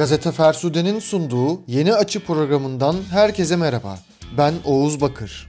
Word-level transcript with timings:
Gazete 0.00 0.32
Fersude'nin 0.32 0.98
sunduğu 0.98 1.60
Yeni 1.66 1.94
Açı 1.94 2.20
programından 2.24 2.96
herkese 3.10 3.56
merhaba. 3.56 3.98
Ben 4.38 4.54
Oğuz 4.64 5.00
Bakır. 5.00 5.48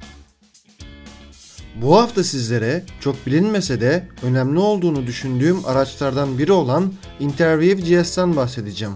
Bu 1.81 1.97
hafta 1.97 2.23
sizlere 2.23 2.83
çok 2.99 3.25
bilinmese 3.25 3.81
de 3.81 4.07
önemli 4.23 4.59
olduğunu 4.59 5.07
düşündüğüm 5.07 5.65
araçlardan 5.65 6.37
biri 6.37 6.51
olan 6.51 6.93
Interview 7.19 8.01
GS'ten 8.01 8.35
bahsedeceğim. 8.35 8.93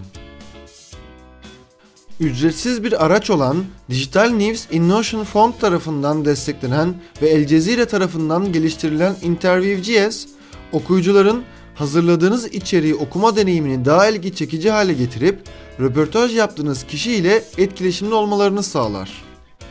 Ücretsiz 2.20 2.84
bir 2.84 3.06
araç 3.06 3.30
olan 3.30 3.66
Digital 3.90 4.30
News 4.30 4.66
Innovation 4.72 5.24
Fund 5.24 5.54
tarafından 5.62 6.26
desteklenen 6.26 6.96
ve 7.22 7.30
El 7.30 7.48
Cezire 7.48 7.86
tarafından 7.86 8.54
geliştirilen 8.54 9.16
Interview 9.22 10.08
GS, 10.10 10.26
okuyucuların 10.72 11.44
hazırladığınız 11.76 12.46
içeriği 12.46 12.96
okuma 12.96 13.36
deneyimini 13.36 13.86
daha 13.86 14.10
ilgi 14.10 14.36
çekici 14.36 14.72
hale 14.72 14.94
getirip 14.94 15.40
röportaj 15.80 16.36
yaptığınız 16.38 16.84
kişi 16.84 17.12
ile 17.12 17.44
etkileşimli 17.58 18.14
olmalarını 18.14 18.64
sağlar. 18.64 19.24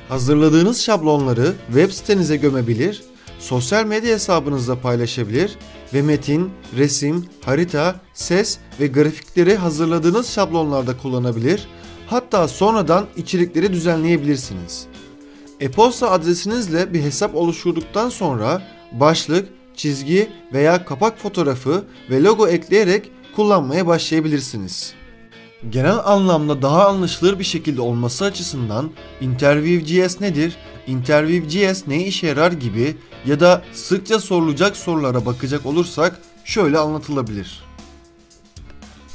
Hazırladığınız 0.08 0.82
şablonları 0.82 1.52
web 1.66 1.90
sitenize 1.90 2.36
gömebilir, 2.36 3.02
sosyal 3.38 3.84
medya 3.84 4.14
hesabınızda 4.14 4.80
paylaşabilir 4.80 5.56
ve 5.94 6.02
metin, 6.02 6.50
resim, 6.76 7.26
harita, 7.44 7.96
ses 8.14 8.58
ve 8.80 8.86
grafikleri 8.86 9.56
hazırladığınız 9.56 10.30
şablonlarda 10.30 10.98
kullanabilir, 10.98 11.68
hatta 12.06 12.48
sonradan 12.48 13.06
içerikleri 13.16 13.72
düzenleyebilirsiniz. 13.72 14.86
E-posta 15.60 16.10
adresinizle 16.10 16.94
bir 16.94 17.02
hesap 17.02 17.34
oluşturduktan 17.34 18.08
sonra 18.08 18.62
başlık, 18.92 19.48
çizgi 19.76 20.30
veya 20.52 20.84
kapak 20.84 21.18
fotoğrafı 21.18 21.84
ve 22.10 22.22
logo 22.22 22.48
ekleyerek 22.48 23.10
kullanmaya 23.36 23.86
başlayabilirsiniz. 23.86 24.94
Genel 25.70 25.98
anlamda 26.04 26.62
daha 26.62 26.88
anlaşılır 26.88 27.38
bir 27.38 27.44
şekilde 27.44 27.80
olması 27.80 28.24
açısından 28.24 28.90
Interview.js 29.20 30.20
nedir, 30.20 30.56
Interview.js 30.86 31.86
ne 31.86 32.06
işe 32.06 32.26
yarar 32.26 32.52
gibi 32.52 32.96
ya 33.26 33.40
da 33.40 33.62
sıkça 33.72 34.20
sorulacak 34.20 34.76
sorulara 34.76 35.26
bakacak 35.26 35.66
olursak 35.66 36.20
şöyle 36.44 36.78
anlatılabilir. 36.78 37.64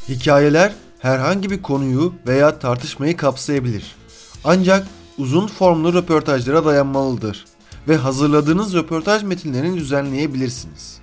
Hikayeler 0.10 0.74
herhangi 1.00 1.50
bir 1.50 1.62
konuyu 1.62 2.14
veya 2.28 2.60
tartışmayı 2.60 3.18
kapsayabilir. 3.18 3.96
Ancak 4.44 4.88
uzun 5.18 5.48
formlu 5.48 5.94
röportajlara 5.94 6.66
dayanmalıdır 6.66 7.46
ve 7.90 7.98
hazırladığınız 7.98 8.74
röportaj 8.74 9.24
metinlerini 9.24 9.78
düzenleyebilirsiniz. 9.78 11.00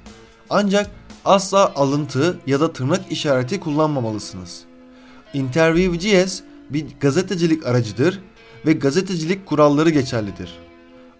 Ancak 0.51 0.91
asla 1.25 1.73
alıntı 1.75 2.39
ya 2.47 2.61
da 2.61 2.73
tırnak 2.73 3.13
işareti 3.13 3.61
kullanmamalısınız. 3.61 4.61
Interview.js 5.35 6.41
bir 6.71 6.87
gazetecilik 7.01 7.67
aracıdır 7.67 8.21
ve 8.67 8.73
gazetecilik 8.73 9.47
kuralları 9.47 9.91
geçerlidir. 9.91 10.55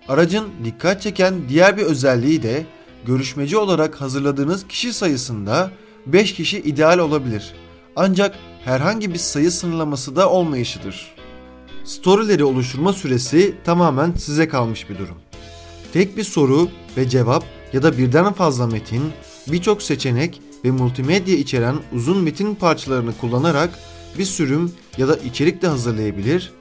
Aracın 0.09 0.45
dikkat 0.65 1.03
çeken 1.03 1.35
diğer 1.49 1.77
bir 1.77 1.83
özelliği 1.83 2.43
de 2.43 2.67
görüşmeci 3.07 3.57
olarak 3.57 4.01
hazırladığınız 4.01 4.69
kişi 4.69 4.93
sayısında 4.93 5.71
5 6.07 6.35
kişi 6.35 6.59
ideal 6.59 6.99
olabilir. 6.99 7.55
Ancak 7.97 8.35
herhangi 8.65 9.13
bir 9.13 9.19
sayı 9.19 9.51
sınırlaması 9.51 10.17
da 10.17 10.31
olmayışıdır. 10.31 11.15
Storyleri 11.85 12.45
oluşturma 12.45 12.93
süresi 12.93 13.55
tamamen 13.65 14.13
size 14.13 14.49
kalmış 14.49 14.91
bir 14.91 14.99
durum. 14.99 15.26
Tek 15.97 16.17
bir 16.17 16.25
soru 16.25 16.69
ve 16.97 17.09
cevap 17.09 17.45
ya 17.73 17.83
da 17.83 17.99
birden 17.99 18.33
fazla 18.33 18.67
metin, 18.67 19.03
birçok 19.49 19.83
seçenek 19.83 20.41
ve 20.65 20.71
multimedya 20.71 21.37
içeren 21.37 21.77
uzun 21.93 22.23
metin 22.23 22.55
parçalarını 22.55 23.19
kullanarak 23.21 23.79
bir 24.19 24.25
sürüm 24.25 24.73
ya 24.99 25.09
da 25.09 25.17
içerik 25.17 25.63
de 25.63 25.67
hazırlayabilir, 25.67 26.53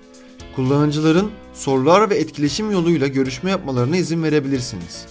kullanıcıların 0.55 1.31
sorular 1.53 2.09
ve 2.09 2.15
etkileşim 2.15 2.71
yoluyla 2.71 3.07
görüşme 3.07 3.49
yapmalarına 3.49 3.97
izin 3.97 4.23
verebilirsiniz. 4.23 5.05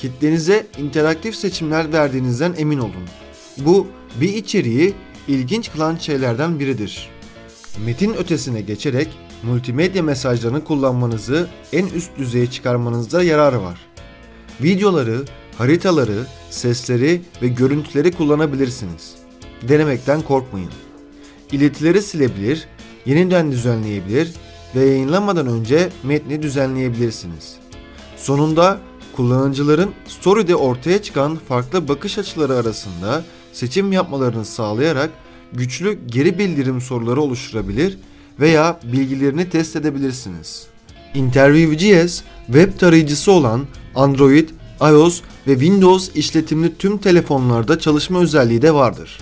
Kitlenize 0.00 0.66
interaktif 0.78 1.36
seçimler 1.36 1.92
verdiğinizden 1.92 2.54
emin 2.58 2.78
olun. 2.78 3.06
Bu 3.58 3.86
bir 4.20 4.34
içeriği 4.34 4.94
ilginç 5.28 5.72
kılan 5.72 5.96
şeylerden 5.96 6.60
biridir. 6.60 7.08
Metin 7.84 8.14
ötesine 8.14 8.60
geçerek 8.60 9.08
multimedya 9.42 10.02
mesajlarını 10.02 10.64
kullanmanızı 10.64 11.48
en 11.72 11.86
üst 11.86 12.18
düzeye 12.18 12.46
çıkarmanızda 12.46 13.22
yararı 13.22 13.62
var. 13.62 13.78
Videoları, 14.62 15.24
haritaları, 15.58 16.26
sesleri 16.50 17.22
ve 17.42 17.48
görüntüleri 17.48 18.12
kullanabilirsiniz. 18.12 19.14
Denemekten 19.68 20.22
korkmayın. 20.22 20.70
İletileri 21.52 22.02
silebilir, 22.02 22.68
yeniden 23.06 23.52
düzenleyebilir 23.52 24.32
ve 24.74 24.84
yayınlamadan 24.84 25.46
önce 25.46 25.88
metni 26.02 26.42
düzenleyebilirsiniz. 26.42 27.56
Sonunda 28.16 28.78
kullanıcıların 29.16 29.90
story'de 30.08 30.56
ortaya 30.56 31.02
çıkan 31.02 31.36
farklı 31.48 31.88
bakış 31.88 32.18
açıları 32.18 32.54
arasında 32.54 33.24
seçim 33.52 33.92
yapmalarını 33.92 34.44
sağlayarak 34.44 35.10
güçlü 35.52 35.98
geri 36.06 36.38
bildirim 36.38 36.80
soruları 36.80 37.20
oluşturabilir 37.20 37.98
veya 38.40 38.80
bilgilerini 38.92 39.50
test 39.50 39.76
edebilirsiniz. 39.76 40.66
Interview.js 41.14 42.22
web 42.46 42.78
tarayıcısı 42.78 43.32
olan 43.32 43.66
Android, 43.94 44.48
iOS 44.80 45.20
ve 45.46 45.52
Windows 45.52 46.16
işletimli 46.16 46.76
tüm 46.76 46.98
telefonlarda 46.98 47.78
çalışma 47.78 48.20
özelliği 48.20 48.62
de 48.62 48.74
vardır. 48.74 49.18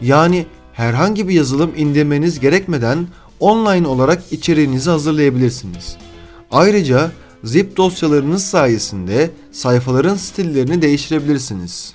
Yani 0.00 0.46
herhangi 0.72 1.28
bir 1.28 1.34
yazılım 1.34 1.72
indirmeniz 1.76 2.40
gerekmeden 2.40 3.06
online 3.40 3.88
olarak 3.88 4.22
içeriğinizi 4.30 4.90
hazırlayabilirsiniz. 4.90 5.96
Ayrıca 6.50 7.12
zip 7.44 7.76
dosyalarınız 7.76 8.44
sayesinde 8.44 9.30
sayfaların 9.52 10.16
stillerini 10.16 10.82
değiştirebilirsiniz. 10.82 11.94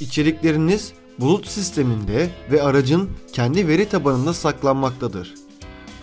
İçerikleriniz 0.00 0.92
bulut 1.18 1.46
sisteminde 1.48 2.30
ve 2.50 2.62
aracın 2.62 3.10
kendi 3.32 3.68
veri 3.68 3.88
tabanında 3.88 4.34
saklanmaktadır. 4.34 5.34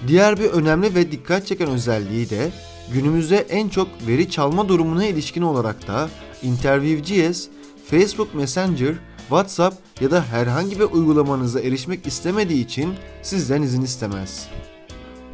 Diğer 0.07 0.39
bir 0.39 0.45
önemli 0.45 0.95
ve 0.95 1.11
dikkat 1.11 1.47
çeken 1.47 1.69
özelliği 1.69 2.29
de 2.29 2.51
günümüzde 2.93 3.37
en 3.37 3.69
çok 3.69 3.87
veri 4.07 4.29
çalma 4.29 4.69
durumuna 4.69 5.05
ilişkin 5.05 5.41
olarak 5.41 5.87
da 5.87 6.09
Interview.js, 6.43 7.47
Facebook 7.89 8.35
Messenger, 8.35 8.95
WhatsApp 9.19 10.01
ya 10.01 10.11
da 10.11 10.23
herhangi 10.31 10.79
bir 10.79 10.85
uygulamanıza 10.85 11.59
erişmek 11.59 12.07
istemediği 12.07 12.65
için 12.65 12.93
sizden 13.21 13.61
izin 13.61 13.81
istemez. 13.81 14.47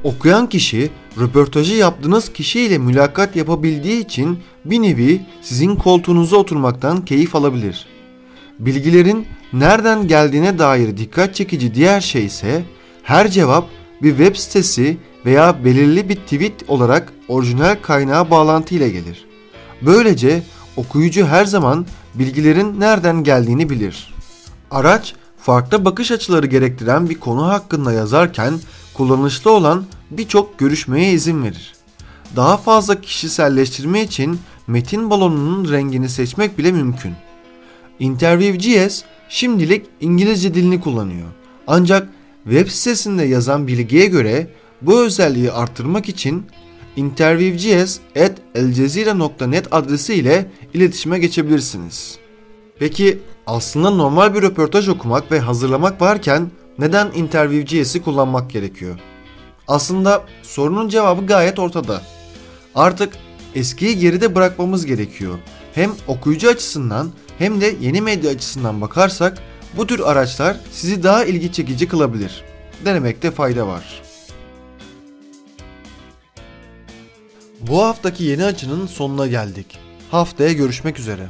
Okuyan 0.03 0.49
kişi 0.49 0.89
röportajı 1.19 1.75
yaptığınız 1.75 2.33
kişiyle 2.33 2.77
mülakat 2.77 3.35
yapabildiği 3.35 4.05
için 4.05 4.39
bir 4.65 4.81
nevi 4.81 5.21
sizin 5.41 5.75
koltuğunuza 5.75 6.37
oturmaktan 6.37 7.05
keyif 7.05 7.35
alabilir. 7.35 7.87
Bilgilerin 8.59 9.27
nereden 9.53 10.07
geldiğine 10.07 10.59
dair 10.59 10.97
dikkat 10.97 11.35
çekici 11.35 11.75
diğer 11.75 12.01
şey 12.01 12.25
ise 12.25 12.63
her 13.03 13.31
cevap 13.31 13.69
bir 14.03 14.09
web 14.09 14.35
sitesi 14.35 14.97
veya 15.25 15.65
belirli 15.65 16.09
bir 16.09 16.15
tweet 16.15 16.69
olarak 16.69 17.13
orijinal 17.27 17.77
kaynağa 17.81 18.31
bağlantı 18.31 18.75
ile 18.75 18.89
gelir. 18.89 19.25
Böylece 19.81 20.43
okuyucu 20.77 21.25
her 21.25 21.45
zaman 21.45 21.85
bilgilerin 22.15 22.79
nereden 22.79 23.23
geldiğini 23.23 23.69
bilir. 23.69 24.13
Araç 24.71 25.13
farklı 25.37 25.85
bakış 25.85 26.11
açıları 26.11 26.47
gerektiren 26.47 27.09
bir 27.09 27.19
konu 27.19 27.47
hakkında 27.47 27.93
yazarken 27.93 28.53
kullanışlı 28.93 29.51
olan 29.51 29.85
birçok 30.11 30.59
görüşmeye 30.59 31.11
izin 31.11 31.43
verir. 31.43 31.73
Daha 32.35 32.57
fazla 32.57 33.01
kişiselleştirme 33.01 34.01
için 34.01 34.39
metin 34.67 35.09
balonunun 35.09 35.71
rengini 35.71 36.09
seçmek 36.09 36.57
bile 36.57 36.71
mümkün. 36.71 37.13
Interview.js 37.99 39.01
şimdilik 39.29 39.85
İngilizce 40.01 40.53
dilini 40.53 40.81
kullanıyor. 40.81 41.27
Ancak 41.67 42.09
web 42.43 42.67
sitesinde 42.67 43.23
yazan 43.23 43.67
bilgiye 43.67 44.05
göre 44.05 44.47
bu 44.81 45.05
özelliği 45.05 45.51
arttırmak 45.51 46.09
için 46.09 46.45
interviewjs.elcezire.net 46.95 49.73
adresi 49.73 50.13
ile 50.13 50.51
iletişime 50.73 51.19
geçebilirsiniz. 51.19 52.17
Peki 52.79 53.19
aslında 53.47 53.89
normal 53.89 54.35
bir 54.35 54.41
röportaj 54.41 54.89
okumak 54.89 55.31
ve 55.31 55.39
hazırlamak 55.39 56.01
varken 56.01 56.51
neden 56.79 57.11
Interview.js'i 57.15 58.01
kullanmak 58.01 58.49
gerekiyor? 58.49 58.99
Aslında 59.67 60.23
sorunun 60.41 60.89
cevabı 60.89 61.25
gayet 61.25 61.59
ortada. 61.59 62.01
Artık 62.75 63.13
eskiyi 63.55 63.99
geride 63.99 64.35
bırakmamız 64.35 64.85
gerekiyor. 64.85 65.39
Hem 65.73 65.91
okuyucu 66.07 66.49
açısından 66.49 67.11
hem 67.37 67.61
de 67.61 67.75
yeni 67.81 68.01
medya 68.01 68.31
açısından 68.31 68.81
bakarsak 68.81 69.37
bu 69.77 69.87
tür 69.87 69.99
araçlar 69.99 70.57
sizi 70.71 71.03
daha 71.03 71.25
ilgi 71.25 71.51
çekici 71.51 71.87
kılabilir. 71.87 72.43
Denemekte 72.85 73.31
fayda 73.31 73.67
var. 73.67 74.01
Bu 77.61 77.83
haftaki 77.83 78.23
yeni 78.23 78.45
açının 78.45 78.87
sonuna 78.87 79.27
geldik. 79.27 79.79
Haftaya 80.11 80.53
görüşmek 80.53 80.99
üzere. 80.99 81.27